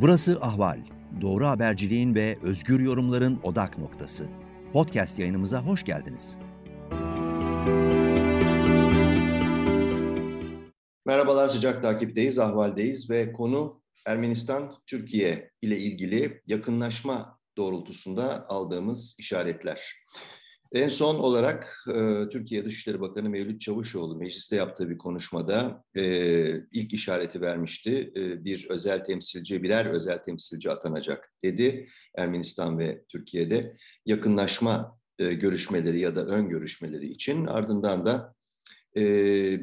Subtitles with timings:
[0.00, 0.78] Burası Ahval.
[1.20, 4.26] Doğru haberciliğin ve özgür yorumların odak noktası.
[4.72, 6.36] Podcast yayınımıza hoş geldiniz.
[11.06, 19.94] Merhabalar, sıcak takipteyiz, Ahval'deyiz ve konu Ermenistan-Türkiye ile ilgili yakınlaşma doğrultusunda aldığımız işaretler.
[20.76, 26.02] En son olarak e, Türkiye Dışişleri Bakanı Mevlüt Çavuşoğlu mecliste yaptığı bir konuşmada e,
[26.72, 28.12] ilk işareti vermişti.
[28.16, 31.88] E, bir özel temsilci, birer özel temsilci atanacak dedi.
[32.16, 33.72] Ermenistan ve Türkiye'de
[34.06, 38.34] yakınlaşma görüşmeleri ya da ön görüşmeleri için ardından da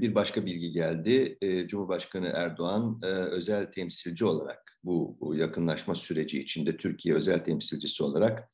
[0.02, 1.38] bir başka bilgi geldi.
[1.68, 2.99] Cumhurbaşkanı Erdoğan
[3.32, 8.49] özel temsilci olarak bu yakınlaşma süreci içinde Türkiye özel temsilcisi olarak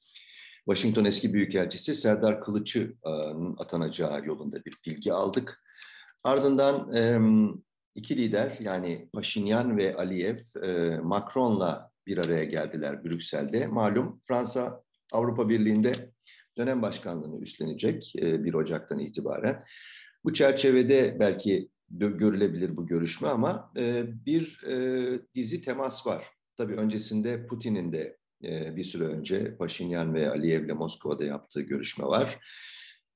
[0.70, 2.98] Washington eski büyükelçisi Serdar Kılıç'ın
[3.58, 5.64] atanacağı yolunda bir bilgi aldık.
[6.24, 6.92] Ardından
[7.96, 10.38] iki lider yani Paşinyan ve Aliyev
[11.04, 13.68] Macron'la bir araya geldiler Brüksel'de.
[13.68, 15.92] Malum Fransa Avrupa Birliği'nde
[16.58, 19.64] dönem başkanlığını üstlenecek 1 Ocak'tan itibaren.
[20.24, 23.72] Bu çerçevede belki görülebilir bu görüşme ama
[24.26, 24.62] bir
[25.36, 26.26] dizi temas var.
[26.58, 32.40] Tabii öncesinde Putin'in de bir süre önce Paşinyan ve Aliyev'le Moskova'da yaptığı görüşme var.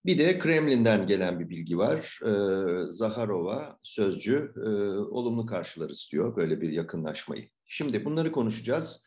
[0.06, 2.20] Bir de Kremlin'den gelen bir bilgi var.
[2.26, 7.50] Ee, Zaharova sözcü e, olumlu karşılarız diyor böyle bir yakınlaşmayı.
[7.66, 9.06] Şimdi bunları konuşacağız.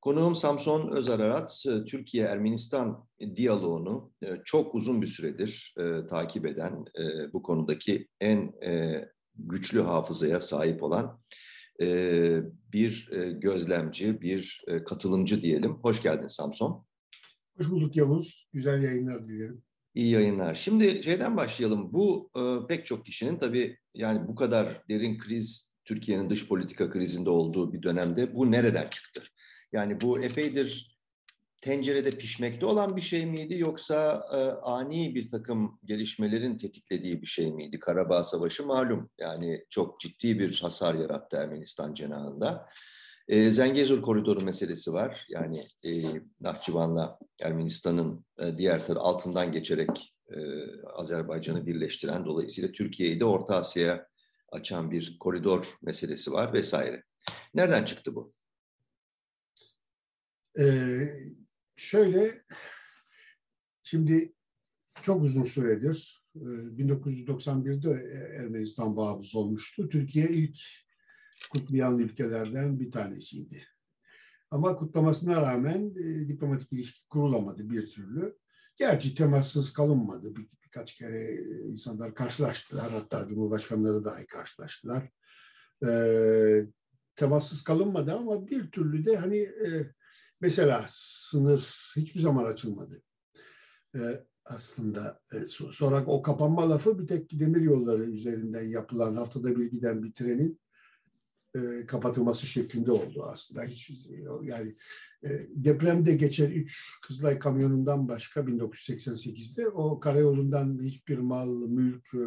[0.00, 5.74] Konuğum Samson Özararat, e, Türkiye-Ermenistan diyaloğunu e, çok uzun bir süredir
[6.08, 6.84] takip eden,
[7.32, 8.52] bu konudaki en
[9.34, 11.20] güçlü hafızaya sahip olan
[11.80, 12.40] e,
[12.72, 15.72] bir e, gözlemci, bir e, katılımcı diyelim.
[15.72, 16.86] Hoş geldin Samson.
[17.56, 18.48] Hoş bulduk Yavuz.
[18.52, 19.62] Güzel yayınlar dilerim.
[19.94, 20.54] İyi yayınlar.
[20.54, 21.92] Şimdi şeyden başlayalım.
[21.92, 27.30] Bu e, pek çok kişinin tabii yani bu kadar derin kriz, Türkiye'nin dış politika krizinde
[27.30, 29.22] olduğu bir dönemde bu nereden çıktı?
[29.72, 30.95] Yani bu epeydir
[31.60, 37.52] tencerede pişmekte olan bir şey miydi yoksa e, ani bir takım gelişmelerin tetiklediği bir şey
[37.52, 37.80] miydi?
[37.80, 42.68] Karabağ Savaşı malum yani çok ciddi bir hasar yarattı Ermenistan cenahında.
[43.28, 45.26] E, Zengezur koridoru meselesi var.
[45.28, 45.90] Yani e,
[46.40, 50.38] Nahçıvan'la Ermenistan'ın e, diğer tarafı altından geçerek e,
[50.94, 54.08] Azerbaycan'ı birleştiren dolayısıyla Türkiye'yi de Orta Asya'ya
[54.52, 57.02] açan bir koridor meselesi var vesaire.
[57.54, 58.32] Nereden çıktı bu?
[60.58, 61.08] Ee,
[61.76, 62.42] Şöyle,
[63.82, 64.34] şimdi
[65.02, 69.88] çok uzun süredir, 1991'de e, Ermenistan bağımsız olmuştu.
[69.88, 70.58] Türkiye ilk
[71.52, 73.64] kutlayan ülkelerden bir tanesiydi.
[74.50, 78.36] Ama kutlamasına rağmen e, diplomatik ilişki kurulamadı bir türlü.
[78.76, 80.36] Gerçi temassız kalınmadı.
[80.36, 81.34] Bir, birkaç kere
[81.64, 82.90] insanlar karşılaştılar.
[82.90, 85.10] Hatta Cumhurbaşkanları dahi karşılaştılar.
[85.86, 85.90] E,
[87.16, 89.94] temassız kalınmadı ama bir türlü de hani e,
[90.40, 93.02] Mesela sınır hiçbir zaman açılmadı.
[93.94, 95.36] Ee, aslında e,
[95.72, 100.60] sonra o kapanma lafı bir tek demir yolları üzerinden yapılan haftada bir giden bir trenin
[101.54, 103.62] e, kapatılması şeklinde oldu aslında.
[103.62, 103.90] Hiç
[104.42, 104.76] yani
[105.24, 112.18] e, depremde geçen üç Kızılay kamyonundan başka 1988'de o karayolundan hiçbir mal, mülk, e,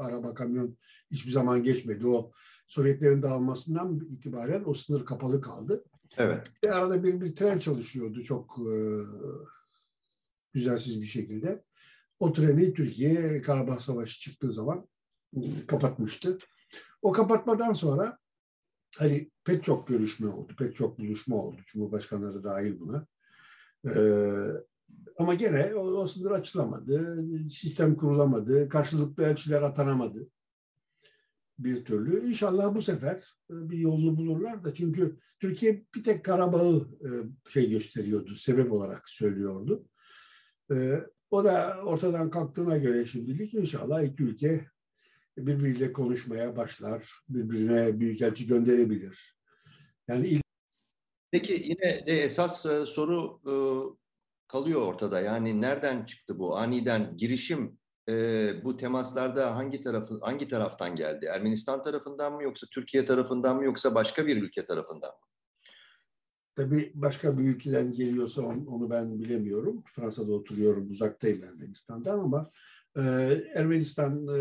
[0.00, 0.76] araba, kamyon
[1.10, 2.06] hiçbir zaman geçmedi.
[2.06, 2.32] O
[2.66, 5.84] Sovyetlerin dağılmasından itibaren o sınır kapalı kaldı.
[6.18, 6.52] Evet.
[6.64, 8.76] Ve arada bir, bir tren çalışıyordu çok e,
[10.54, 11.64] düzensiz bir şekilde.
[12.18, 14.88] O treni Türkiye Karabağ Savaşı çıktığı zaman
[15.66, 16.38] kapatmıştı.
[17.02, 18.18] O kapatmadan sonra
[18.98, 21.60] hani pek çok görüşme oldu, pek çok buluşma oldu.
[21.66, 23.06] Cumhurbaşkanları dahil buna.
[23.86, 24.32] Ee,
[25.18, 30.28] ama gene o, o sınır açılamadı, sistem kurulamadı, karşılıklı elçiler atanamadı
[31.58, 32.28] bir türlü.
[32.28, 33.16] İnşallah bu sefer
[33.50, 37.08] e, bir yolunu bulurlar da çünkü Türkiye bir tek Karabağ'ı e,
[37.50, 39.88] şey gösteriyordu, sebep olarak söylüyordu.
[40.72, 41.00] E,
[41.30, 44.66] o da ortadan kalktığına göre şimdilik inşallah iki ülke
[45.38, 49.36] birbiriyle konuşmaya başlar, birbirine büyükelçi gönderebilir.
[50.08, 50.42] Yani ilk...
[51.30, 53.40] Peki yine de esas soru
[54.48, 55.20] kalıyor ortada.
[55.20, 56.56] Yani nereden çıktı bu?
[56.56, 58.14] Aniden girişim e,
[58.64, 61.26] bu temaslarda hangi tarafı hangi taraftan geldi?
[61.26, 65.26] Ermenistan tarafından mı yoksa Türkiye tarafından mı yoksa başka bir ülke tarafından mı?
[66.56, 69.82] Tabii başka bir ülkeden geliyorsa onu ben bilemiyorum.
[69.94, 72.50] Fransa'da oturuyorum, uzaktayım Ermenistan'dan ama
[72.96, 73.02] e,
[73.54, 74.38] Ermenistan e,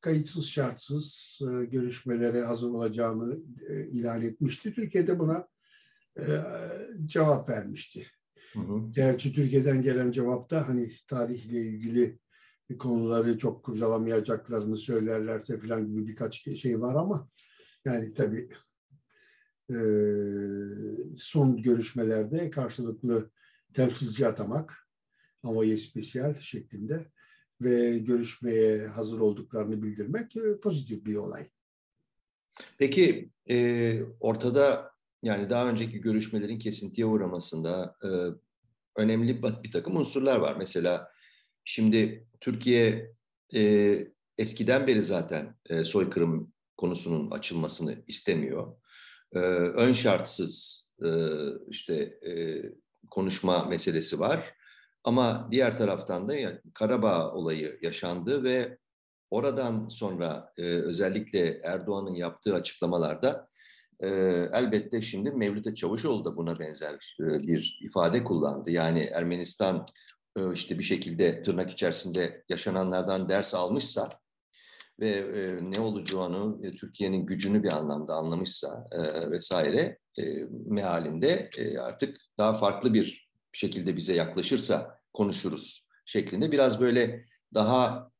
[0.00, 3.36] kayıtsız şartsız e, görüşmelere hazır olacağını
[3.68, 4.74] e, ilan etmişti.
[4.74, 5.48] Türkiye'de buna
[6.18, 6.24] e,
[7.06, 8.06] cevap vermişti.
[8.52, 8.90] Hı hı.
[8.90, 12.18] Gerçi Türkiye'den gelen cevapta hani tarihle ilgili
[12.78, 17.28] konuları çok kurcalamayacaklarını söylerlerse falan gibi birkaç şey var ama
[17.84, 18.48] yani tabii
[19.70, 19.76] e,
[21.16, 23.30] son görüşmelerde karşılıklı
[23.74, 24.88] temsilci atamak,
[25.44, 27.06] envoyé spesiyel şeklinde
[27.60, 31.50] ve görüşmeye hazır olduklarını bildirmek e, pozitif bir olay.
[32.78, 34.90] Peki e, ortada
[35.22, 38.08] yani daha önceki görüşmelerin kesintiye uğramasında e,
[38.96, 40.56] önemli bir takım unsurlar var.
[40.58, 41.13] Mesela
[41.64, 43.12] şimdi Türkiye
[43.54, 43.96] e,
[44.38, 48.76] eskiden beri zaten e, soykırım konusunun açılmasını istemiyor.
[49.32, 51.08] E, ön şartsız e,
[51.68, 51.94] işte
[52.28, 52.62] e,
[53.10, 54.54] konuşma meselesi var.
[55.04, 56.34] Ama diğer taraftan da
[56.74, 58.78] Karabağ olayı yaşandı ve
[59.30, 63.48] oradan sonra e, özellikle Erdoğan'ın yaptığı açıklamalarda
[64.00, 64.08] e,
[64.52, 68.70] elbette şimdi Mevlüt Çavuşoğlu da buna benzer e, bir ifade kullandı.
[68.70, 69.86] Yani Ermenistan
[70.54, 74.08] işte bir şekilde tırnak içerisinde yaşananlardan ders almışsa
[75.00, 80.22] ve e, ne olacağını, e, Türkiye'nin gücünü bir anlamda anlamışsa e, vesaire e,
[80.66, 88.10] mealinde e, artık daha farklı bir şekilde bize yaklaşırsa konuşuruz şeklinde biraz böyle daha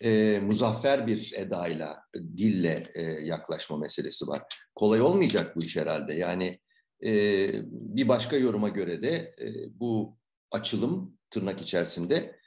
[0.00, 4.42] e, muzaffer bir edayla, dille e, yaklaşma meselesi var.
[4.74, 6.14] Kolay olmayacak bu iş herhalde.
[6.14, 6.60] Yani
[7.04, 10.16] e, bir başka yoruma göre de e, bu
[10.50, 12.38] açılım tırnak içerisinde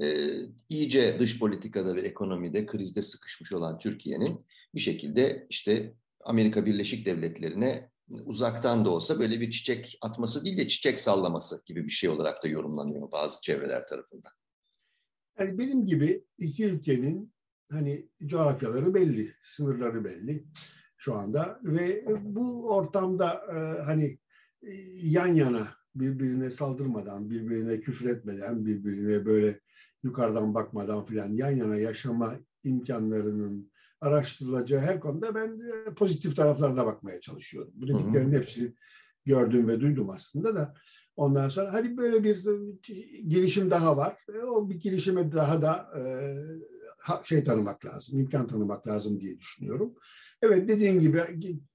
[0.00, 0.06] e,
[0.68, 7.90] iyice dış politikada ve ekonomide krizde sıkışmış olan Türkiye'nin bir şekilde işte Amerika Birleşik Devletleri'ne
[8.08, 12.42] uzaktan da olsa böyle bir çiçek atması değil de çiçek sallaması gibi bir şey olarak
[12.42, 14.32] da yorumlanıyor bazı çevreler tarafından.
[15.38, 17.34] Yani benim gibi iki ülkenin
[17.70, 20.44] hani coğrafyaları belli, sınırları belli
[20.96, 24.18] şu anda ve bu ortamda e, hani
[24.62, 29.60] e, yan yana birbirine saldırmadan, birbirine küfür etmeden, birbirine böyle
[30.02, 35.60] yukarıdan bakmadan filan yan yana yaşama imkanlarının araştırılacağı her konuda ben
[35.90, 37.72] e, pozitif taraflarına bakmaya çalışıyorum.
[37.74, 38.74] Bu dediklerin hepsini
[39.24, 40.74] gördüm ve duydum aslında da.
[41.16, 44.18] Ondan sonra hani böyle bir e, girişim daha var.
[44.34, 45.90] E, o bir girişime daha da
[47.24, 49.94] şey tanımak lazım, imkan tanımak lazım diye düşünüyorum.
[50.42, 51.22] Evet dediğim gibi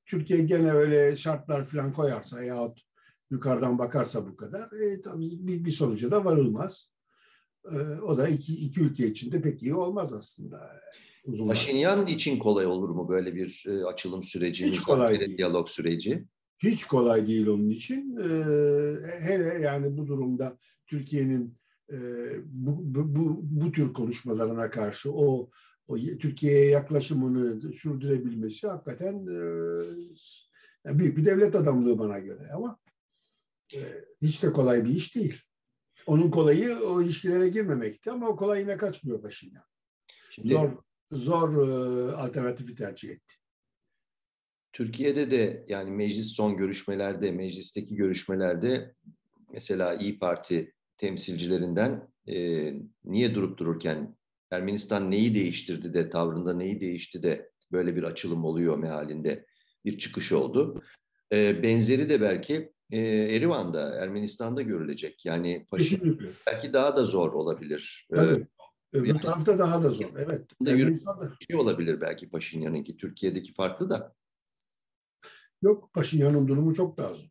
[0.05, 2.88] Türkiye gene öyle şartlar falan koyarsa yahut
[3.31, 6.91] yukarıdan bakarsa bu kadar e, tabii bir, bir sonuca da varılmaz.
[7.71, 10.81] E, o da iki, iki ülke için de pek iyi olmaz aslında.
[11.25, 15.37] Uzun Paşinyan için kolay olur mu böyle bir e, açılım süreci, Hiç kolay değil.
[15.37, 16.25] diyalog süreci?
[16.63, 18.17] Hiç kolay değil onun için.
[18.17, 18.27] E,
[19.19, 21.57] hele yani bu durumda Türkiye'nin
[21.91, 21.97] e,
[22.45, 22.77] bu,
[23.15, 25.49] bu, bu tür konuşmalarına karşı o,
[25.87, 29.25] o Türkiye'ye yaklaşımını sürdürebilmesi hakikaten
[30.85, 32.79] e, büyük bir devlet adamlığı bana göre ama
[34.21, 35.41] hiç de kolay bir iş değil.
[36.07, 39.63] Onun kolayı o ilişkilere girmemekti ama o kolayına kaçmıyor başına.
[40.31, 40.69] Şimdi, zor
[41.11, 43.35] zor e, alternatifi tercih etti.
[44.73, 48.95] Türkiye'de de yani meclis son görüşmelerde, meclisteki görüşmelerde
[49.51, 52.73] mesela İyi Parti temsilcilerinden e,
[53.03, 54.17] niye durup dururken
[54.51, 59.45] Ermenistan neyi değiştirdi de tavrında neyi değişti de böyle bir açılım oluyor mehalinde
[59.85, 60.81] bir çıkış oldu.
[61.31, 62.99] E, benzeri de belki e,
[63.35, 65.25] Erivan'da, Ermenistan'da görülecek.
[65.25, 68.07] Yani Paşin belki daha da zor olabilir.
[68.15, 68.47] Tabii.
[68.93, 70.09] Öbür yani, tarafta daha da zor.
[70.17, 70.51] Evet.
[70.67, 72.97] Ermenistan'da şey olabilir belki Paşinyan'ınki.
[72.97, 74.13] Türkiye'deki farklı da.
[75.61, 77.29] Yok Paşinyan'ın durumu çok daha zor.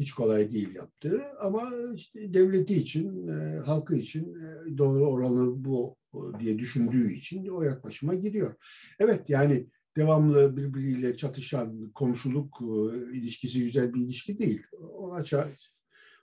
[0.00, 5.96] Hiç kolay değil yaptığı ama işte devleti için, e, halkı için e, doğru oranı bu
[6.40, 8.54] diye düşündüğü için o yaklaşıma giriyor.
[8.98, 14.62] Evet yani devamlı birbiriyle çatışan komşuluk e, ilişkisi güzel bir ilişki değil.
[14.78, 15.50] Ona çare,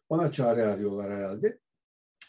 [0.09, 1.59] ona çare arıyorlar herhalde.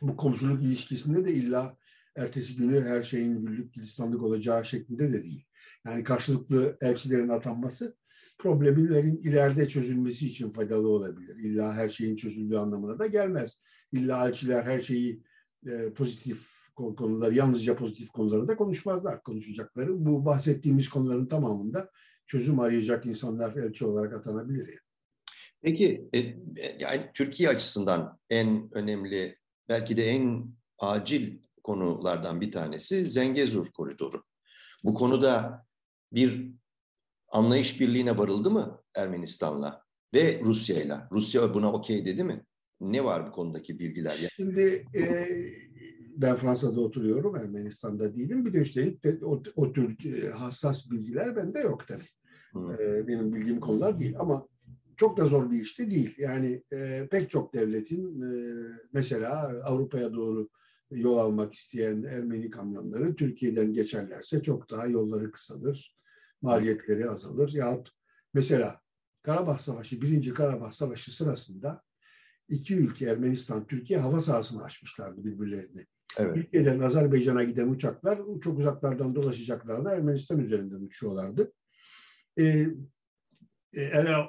[0.02, 1.76] Bu komşuluk ilişkisinde de illa
[2.16, 5.44] ertesi günü her şeyin güllük gülistanlık olacağı şeklinde de değil.
[5.86, 7.96] Yani karşılıklı elçilerin atanması
[8.38, 11.36] problemlerin ileride çözülmesi için faydalı olabilir.
[11.36, 13.60] İlla her şeyin çözüldüğü anlamına da gelmez.
[13.92, 15.22] İlla elçiler her şeyi
[15.66, 16.59] e, pozitif
[16.96, 19.22] konuları, yalnızca pozitif konuları da konuşmazlar.
[19.22, 21.90] Konuşacakları bu bahsettiğimiz konuların tamamında
[22.26, 24.68] çözüm arayacak insanlar elçi olarak atanabilir.
[24.68, 24.78] Yani.
[25.62, 26.18] Peki e,
[26.78, 29.36] yani Türkiye açısından en önemli
[29.68, 34.22] belki de en acil konulardan bir tanesi Zengezur koridoru.
[34.84, 35.64] Bu konuda
[36.12, 36.52] bir
[37.28, 39.82] anlayış birliğine varıldı mı Ermenistan'la
[40.14, 41.08] ve Rusya'yla?
[41.12, 42.44] Rusya buna okey dedi mi?
[42.80, 44.30] Ne var bu konudaki bilgiler?
[44.36, 45.28] Şimdi e,
[46.16, 48.46] ben Fransa'da oturuyorum, Ermenistan'da değilim.
[48.46, 52.04] Bir de üstelik de o, o tür e, hassas bilgiler bende yok tabii.
[52.52, 52.72] Hmm.
[52.72, 54.48] E, benim bildiğim konular değil ama
[54.96, 56.14] çok da zor bir işte değil.
[56.18, 58.32] Yani e, pek çok devletin e,
[58.92, 60.48] mesela Avrupa'ya doğru
[60.90, 65.96] yol almak isteyen Ermeni kamyonları Türkiye'den geçerlerse çok daha yolları kısalır,
[66.42, 67.52] maliyetleri azalır.
[67.52, 67.90] Yahut
[68.34, 68.80] mesela
[69.22, 71.82] Karabağ Savaşı, Birinci Karabağ Savaşı sırasında
[72.48, 75.86] iki ülke Ermenistan, Türkiye hava sahasını açmışlardı birbirlerine.
[76.18, 76.34] Evet.
[76.34, 81.52] Türkiye'den Azerbaycan'a giden uçaklar çok uzaklardan dolaşacaklarına Ermenistan üzerinden uçuyorlardı.
[82.38, 82.66] Ee,
[83.74, 83.82] e,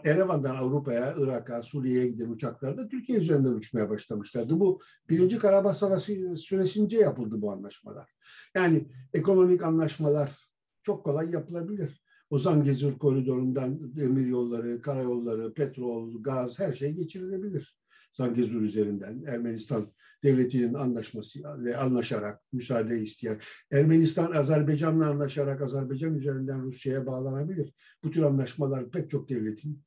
[0.05, 4.59] Erevan'dan Avrupa'ya, Irak'a, Suriye'ye giden uçaklar da Türkiye üzerinden uçmaya başlamışlardı.
[4.59, 8.09] Bu Birinci Karabağ Savaşı süresince yapıldı bu anlaşmalar.
[8.55, 10.49] Yani ekonomik anlaşmalar
[10.83, 12.01] çok kolay yapılabilir.
[12.29, 17.77] Ozan Gezir koridorundan demir yolları, karayolları, petrol, gaz her şey geçirilebilir.
[18.13, 19.87] Zangezur üzerinden Ermenistan
[20.23, 23.39] devletinin anlaşması ve anlaşarak müsaade isteyen
[23.71, 27.73] Ermenistan Azerbaycan'la anlaşarak Azerbaycan üzerinden Rusya'ya bağlanabilir.
[28.03, 29.83] Bu tür anlaşmalar pek çok devletin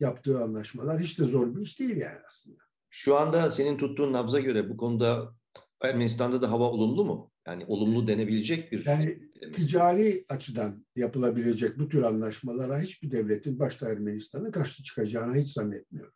[0.00, 2.58] yaptığı anlaşmalar hiç de zor bir iş değil yani aslında.
[2.90, 5.34] Şu anda senin tuttuğun nabza göre bu konuda
[5.82, 7.30] Ermenistan'da da hava olumlu mu?
[7.46, 8.86] Yani olumlu denebilecek bir...
[8.86, 9.18] Yani
[9.52, 16.12] ticari açıdan yapılabilecek bu tür anlaşmalara hiçbir devletin başta Ermenistan'ın karşı çıkacağına hiç zannetmiyorum.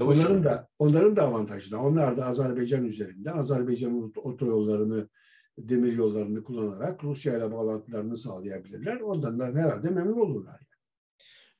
[0.00, 5.08] Onların da onların da avantajı Onlar da Azerbaycan üzerinden Azerbaycan'ın otoyollarını,
[5.58, 9.00] demir yollarını kullanarak Rusya ile bağlantılarını sağlayabilirler.
[9.00, 10.60] Ondan da herhalde memnun olurlar.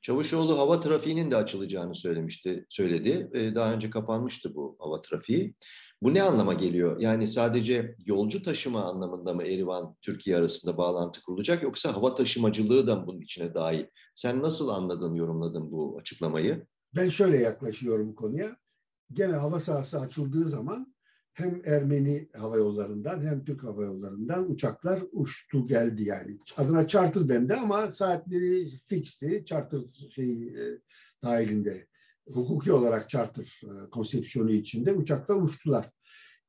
[0.01, 3.29] Çavuşoğlu hava trafiğinin de açılacağını söylemişti, söyledi.
[3.33, 5.55] Ee, daha önce kapanmıştı bu hava trafiği.
[6.01, 6.99] Bu ne anlama geliyor?
[6.99, 13.07] Yani sadece yolcu taşıma anlamında mı Erivan Türkiye arasında bağlantı kurulacak yoksa hava taşımacılığı da
[13.07, 13.85] bunun içine dahil?
[14.15, 16.65] Sen nasıl anladın, yorumladın bu açıklamayı?
[16.95, 18.57] Ben şöyle yaklaşıyorum konuya.
[19.13, 20.95] Gene hava sahası açıldığı zaman
[21.33, 26.37] hem Ermeni hava yollarından hem Türk hava yollarından uçaklar uçtu geldi yani.
[26.57, 29.43] Adına charter dendi ama saatleri fixti.
[29.45, 29.81] Charter
[30.15, 30.79] şey e,
[31.23, 31.87] dahilinde
[32.27, 35.89] hukuki olarak charter e, konsepsiyonu içinde uçaklar uçtular.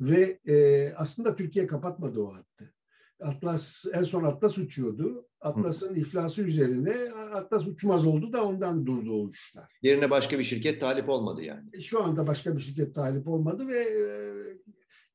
[0.01, 2.75] Ve e, aslında Türkiye kapatmadı o hattı.
[3.23, 5.27] Atlas en son Atlas uçuyordu.
[5.41, 6.97] Atlas'ın iflası üzerine
[7.35, 9.79] Atlas uçmaz oldu da ondan durdu o uçuşlar.
[9.83, 11.69] Yerine başka bir şirket talip olmadı yani.
[11.73, 14.03] E, şu anda başka bir şirket talip olmadı ve e,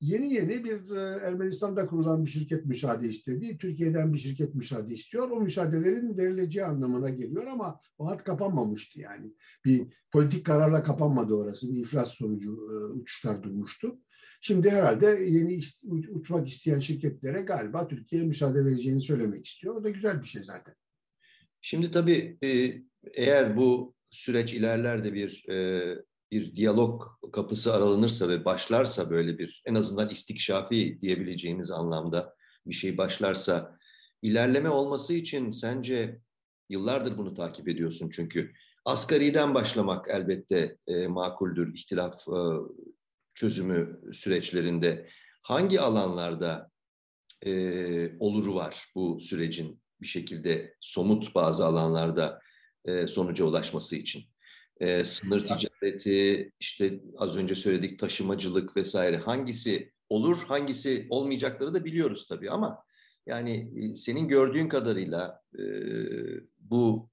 [0.01, 3.57] yeni yeni bir e, Ermenistan'da kurulan bir şirket müsaade istedi.
[3.57, 5.29] Türkiye'den bir şirket müsaade istiyor.
[5.29, 9.33] O müsaadelerin verileceği anlamına geliyor ama o hat kapanmamıştı yani.
[9.65, 11.69] Bir politik kararla kapanmadı orası.
[11.69, 12.51] Bir iflas sonucu
[12.93, 13.99] uçuşlar durmuştu.
[14.47, 15.59] Şimdi herhalde yeni
[16.09, 19.75] uçmak isteyen şirketlere galiba Türkiye müsaade vereceğini söylemek istiyor.
[19.75, 20.75] O da güzel bir şey zaten.
[21.61, 22.73] Şimdi tabii e,
[23.13, 25.87] eğer bu süreç ilerler de bir e,
[26.31, 32.35] bir diyalog kapısı aralanırsa ve başlarsa böyle bir en azından istikşafi diyebileceğimiz anlamda
[32.65, 33.77] bir şey başlarsa
[34.21, 36.19] ilerleme olması için sence
[36.69, 38.51] yıllardır bunu takip ediyorsun çünkü
[38.85, 42.27] asgariden başlamak elbette e, makuldür ihtilaf
[43.35, 45.07] çözümü süreçlerinde
[45.41, 46.71] hangi alanlarda
[47.45, 52.41] e, oluru var bu sürecin bir şekilde somut bazı alanlarda
[52.85, 54.23] e, sonuca ulaşması için?
[54.79, 62.27] E, sınır ticareti, işte az önce söyledik taşımacılık vesaire hangisi olur, hangisi olmayacakları da biliyoruz
[62.29, 62.83] tabii ama
[63.25, 65.63] yani e, senin gördüğün kadarıyla e,
[66.59, 67.09] bu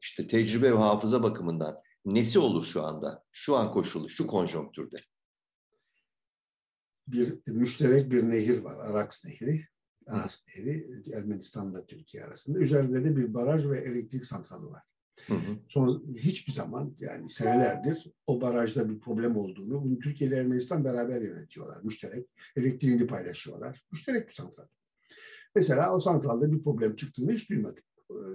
[0.00, 4.96] işte tecrübe ve hafıza bakımından nesi olur şu anda, şu an koşulu, şu konjonktürde?
[7.12, 8.90] Bir müşterek bir nehir var.
[8.90, 9.64] Araks Nehri.
[10.06, 12.58] Aras Nehri Ermenistan'la Türkiye arasında.
[12.58, 14.82] Üzerinde de bir baraj ve elektrik santralı var.
[15.26, 15.58] Hı hı.
[15.68, 21.20] Son hiçbir zaman yani senelerdir o barajda bir problem olduğunu, bunu Türkiye ile Ermenistan beraber
[21.20, 21.82] yönetiyorlar.
[21.82, 22.26] Müşterek.
[22.56, 23.84] Elektriğini paylaşıyorlar.
[23.92, 24.66] Müşterek bir santral.
[25.54, 27.84] Mesela o santralda bir problem çıktığını hiç duymadık.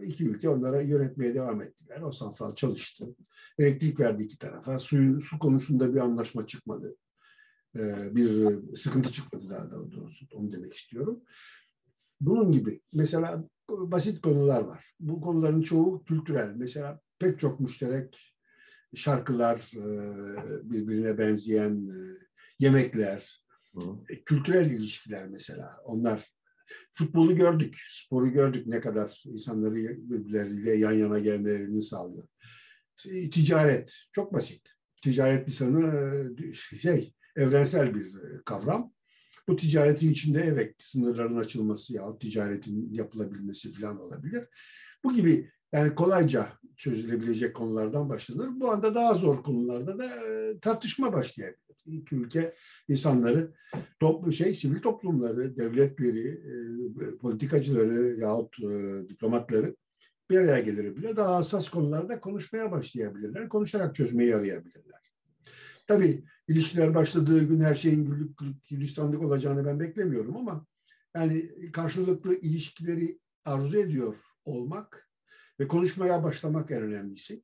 [0.04, 2.02] İki ülke onlara yönetmeye devam ettiler.
[2.02, 3.16] O santral çalıştı.
[3.60, 4.80] Elektrik verdi iki tarafa.
[4.80, 6.96] Suyu, su konusunda bir anlaşma çıkmadı.
[7.80, 11.22] E, bir sıkıntı çıkmadı daha doğrusu onu demek istiyorum.
[12.22, 14.94] Bunun gibi mesela basit konular var.
[15.00, 16.54] Bu konuların çoğu kültürel.
[16.56, 18.36] Mesela pek çok müşterek
[18.96, 21.98] şarkılar, e, birbirine benzeyen e,
[22.60, 23.82] yemekler, Hı.
[24.26, 25.72] kültürel ilişkiler mesela.
[25.84, 26.32] Onlar
[26.92, 32.28] futbolu gördük, sporu gördük ne kadar insanları birbirleriyle yan yana gelmelerini sağlıyor.
[33.32, 34.62] Ticaret çok basit.
[35.04, 36.36] Ticaret lisanı
[36.82, 38.94] şey evrensel bir e, kavram.
[39.48, 44.48] Bu ticaretin içinde evet sınırların açılması ya ticaretin yapılabilmesi falan olabilir.
[45.04, 48.50] Bu gibi yani kolayca çözülebilecek konulardan başlanır.
[48.60, 51.60] Bu anda daha zor konularda da e, tartışma başlayabilir.
[51.86, 52.54] İki ülke
[52.88, 53.54] insanları,
[54.00, 58.58] toplu şey, sivil toplumları, devletleri, e, politikacıları yahut
[59.10, 59.76] diplomatları
[60.30, 61.16] bir araya gelebilir.
[61.16, 63.50] Daha hassas konularda konuşmaya başlayabilirler.
[63.50, 65.02] Konuşarak çözmeyi arayabilirler.
[65.88, 70.66] Tabii ilişkiler başladığı gün her şeyin güllük gülistanlık olacağını ben beklemiyorum ama
[71.16, 75.10] yani karşılıklı ilişkileri arzu ediyor olmak
[75.60, 77.44] ve konuşmaya başlamak en önemlisi.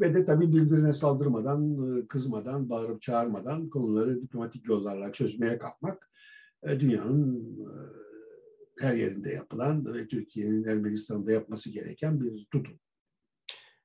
[0.00, 6.10] Ve de tabii birbirine saldırmadan, e, kızmadan, bağırıp çağırmadan konuları diplomatik yollarla çözmeye kalkmak
[6.62, 7.70] e, dünyanın e,
[8.78, 12.80] her yerinde yapılan ve Türkiye'nin Ermenistan'da yapması gereken bir tutum.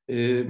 [0.09, 0.47] Ee,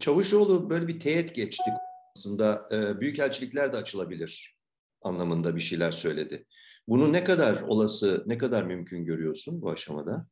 [0.00, 1.70] Çavuşoğlu böyle bir teyit geçti
[2.16, 4.58] aslında e, büyükelçilikler de açılabilir
[5.02, 6.46] anlamında bir şeyler söyledi.
[6.88, 10.26] Bunu ne kadar olası, ne kadar mümkün görüyorsun bu aşamada?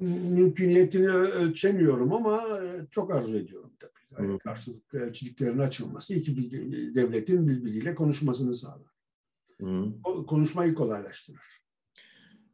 [0.00, 4.22] Mümküniyetini ölçemiyorum ama e, çok arzu ediyorum tabii.
[4.22, 6.50] Yani karşılıklı elçiliklerin açılması iki
[6.94, 8.92] devletin birbiriyle konuşmasını sağlar.
[9.60, 9.84] Hı.
[10.26, 11.58] Konuşmayı kolaylaştırır.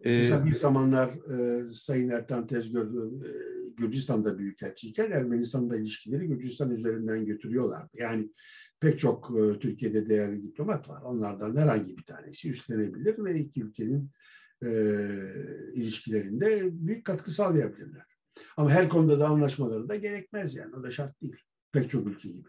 [0.00, 7.26] Ee, Mesela bir zamanlar e, Sayın Ertan Tezgör e, Gürcistan'da büyükelçiyken Ermenistan'da ilişkileri Gürcistan üzerinden
[7.26, 7.90] götürüyorlardı.
[7.94, 8.30] Yani
[8.80, 11.02] pek çok e, Türkiye'de değerli diplomat var.
[11.02, 14.10] Onlardan herhangi bir tanesi üstlenebilir ve iki ülkenin
[14.62, 14.68] e,
[15.74, 18.06] ilişkilerinde büyük katkı sağlayabilirler.
[18.56, 20.76] Ama her konuda da anlaşmaları da gerekmez yani.
[20.76, 21.36] O da şart değil.
[21.72, 22.48] Pek çok ülke gibi.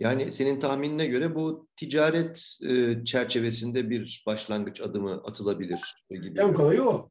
[0.00, 6.40] Yani senin tahminine göre bu ticaret e, çerçevesinde bir başlangıç adımı atılabilir gibi.
[6.40, 7.10] En kolayı o.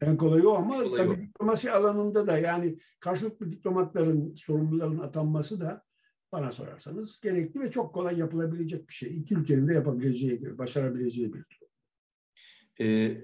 [0.00, 1.22] En kolayı o ama kolayı tabii o.
[1.22, 5.84] diplomasi alanında da yani karşılıklı diplomatların sorumluların atanması da
[6.32, 9.16] bana sorarsanız gerekli ve çok kolay yapılabilecek bir şey.
[9.18, 11.68] İki ülkenin de yapabileceği, başarabileceği bir durum.
[12.80, 13.16] E,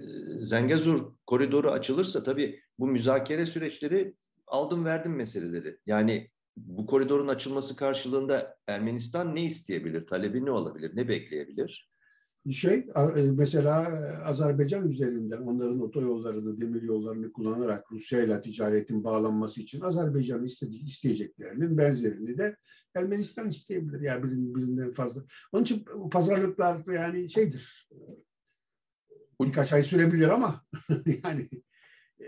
[0.42, 4.14] Zengezur koridoru açılırsa tabii bu müzakere süreçleri
[4.46, 5.78] aldım verdim meseleleri.
[5.86, 10.06] Yani bu koridorun açılması karşılığında Ermenistan ne isteyebilir?
[10.06, 10.96] Talebi ne olabilir?
[10.96, 11.89] Ne bekleyebilir?
[12.52, 12.74] Şey
[13.16, 19.80] e, mesela e, Azerbaycan üzerinden onların otoyollarını, demir yollarını kullanarak Rusya ile ticaretin bağlanması için
[19.80, 20.48] Azerbaycan'ın
[20.86, 22.56] isteyeceklerinin benzerini de
[22.94, 24.00] Ermenistan isteyebilir.
[24.00, 25.22] Yani birinin, birinden fazla.
[25.52, 27.90] Onun için pazarlıklar yani şeydir.
[29.40, 30.64] Birkaç ay sürebilir ama
[31.24, 31.48] yani
[32.20, 32.26] e,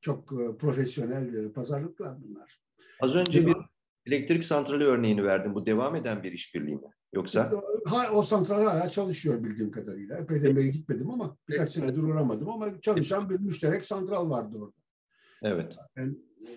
[0.00, 0.28] çok
[0.60, 2.60] profesyonel pazarlıklar bunlar.
[3.00, 3.56] Az önce bir
[4.06, 5.54] elektrik santrali örneğini verdim.
[5.54, 6.88] Bu devam eden bir işbirliği mi?
[7.14, 7.52] Yoksa?
[7.86, 10.18] Ha, o santral hala çalışıyor bildiğim kadarıyla.
[10.18, 14.76] Epeyden beri gitmedim ama birkaç senedir uğramadım ama çalışan bir müşterek santral vardı orada.
[15.42, 15.76] Evet.
[15.96, 16.52] Ben e,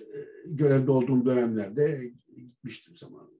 [0.46, 3.38] görevde olduğum dönemlerde gitmiştim zamanında.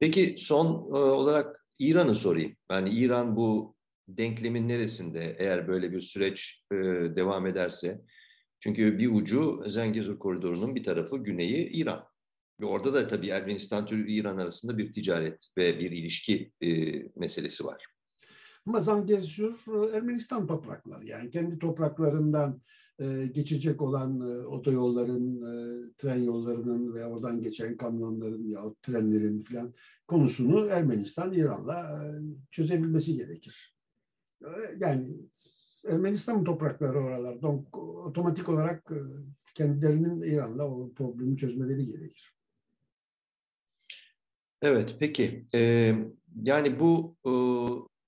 [0.00, 2.56] Peki son e, olarak İran'ı sorayım.
[2.70, 3.76] Yani İran bu
[4.08, 6.76] denklemin neresinde eğer böyle bir süreç e,
[7.16, 8.02] devam ederse?
[8.60, 12.04] Çünkü bir ucu Zengezur koridorunun bir tarafı güneyi İran.
[12.60, 16.68] Ve orada da tabii Ermenistan türü İran arasında bir ticaret ve bir ilişki e,
[17.16, 17.86] meselesi var.
[18.66, 22.60] Ama Zangezur e, Ermenistan toprakları yani kendi topraklarından
[23.00, 29.74] e, geçecek olan e, otoyolların, e, tren yollarının ve oradan geçen kamyonların ya trenlerin falan
[30.08, 31.98] konusunu Ermenistan İran'la e,
[32.50, 33.76] çözebilmesi gerekir.
[34.42, 35.16] E, yani
[35.88, 39.00] Ermenistan toprakları oralarda otomatik olarak e,
[39.54, 42.35] kendilerinin İran'la o problemi çözmeleri gerekir.
[44.66, 45.46] Evet, peki.
[45.54, 45.94] Ee,
[46.42, 47.32] yani bu e,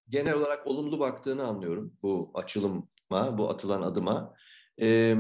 [0.09, 4.35] genel olarak olumlu baktığını anlıyorum bu açılıma, bu atılan adıma.
[4.81, 5.17] Ee,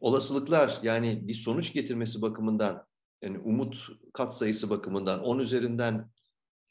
[0.00, 2.86] olasılıklar yani bir sonuç getirmesi bakımından,
[3.22, 6.10] yani umut kat sayısı bakımından 10 üzerinden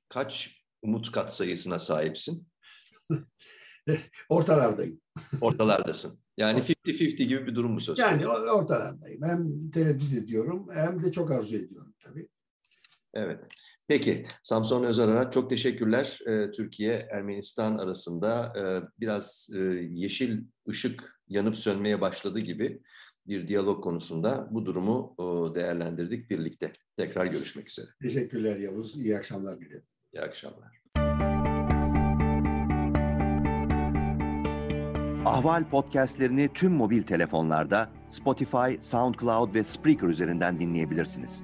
[0.10, 2.48] kaç umut kat sayısına sahipsin?
[4.30, 5.02] Ortalardayım.
[5.42, 6.20] Ortalardasın.
[6.38, 9.24] Yani 50-50 gibi bir durum mu söz Yani ortalardayım.
[9.24, 12.28] Hem tereddüt ediyorum hem de çok arzu ediyorum tabii.
[13.16, 13.40] Evet.
[13.88, 16.20] Peki Samson Özararat çok teşekkürler.
[16.28, 18.62] Ee, Türkiye-Ermenistan arasında e,
[19.00, 19.60] biraz e,
[19.92, 22.82] yeşil ışık yanıp sönmeye başladı gibi
[23.28, 26.72] bir diyalog konusunda bu durumu e, değerlendirdik birlikte.
[26.98, 27.88] Tekrar görüşmek üzere.
[28.02, 28.96] Teşekkürler Yavuz.
[28.96, 29.84] İyi akşamlar dilerim.
[30.14, 30.82] İyi akşamlar.
[35.26, 41.44] Ahval podcastlerini tüm mobil telefonlarda Spotify, SoundCloud ve Spreaker üzerinden dinleyebilirsiniz.